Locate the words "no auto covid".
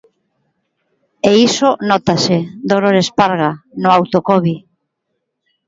3.81-4.57